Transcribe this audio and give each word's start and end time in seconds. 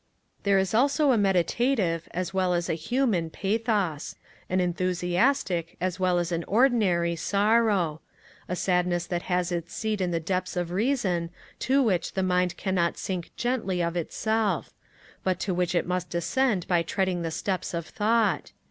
There 0.41 0.57
is 0.57 0.73
also 0.73 1.11
a 1.11 1.15
meditative, 1.19 2.07
as 2.09 2.33
well 2.33 2.55
as 2.55 2.67
a 2.67 2.73
human, 2.73 3.29
pathos; 3.29 4.15
an 4.49 4.59
enthusiastic, 4.59 5.77
as 5.79 5.99
well 5.99 6.17
as 6.17 6.31
an 6.31 6.43
ordinary, 6.45 7.15
sorrow; 7.15 8.01
a 8.49 8.55
sadness 8.55 9.05
that 9.05 9.21
has 9.29 9.51
its 9.51 9.75
seat 9.75 10.01
in 10.01 10.09
the 10.09 10.19
depths 10.19 10.57
of 10.57 10.71
reason, 10.71 11.29
to 11.59 11.83
which 11.83 12.13
the 12.13 12.23
mind 12.23 12.57
cannot 12.57 12.97
sink 12.97 13.29
gently 13.37 13.83
of 13.83 13.95
itself 13.95 14.73
but 15.23 15.39
to 15.41 15.53
which 15.53 15.75
it 15.75 15.85
must 15.85 16.09
descend 16.09 16.67
by 16.67 16.81
treading 16.81 17.21
the 17.21 17.29
steps 17.29 17.71
of 17.75 17.85
thought. 17.85 18.53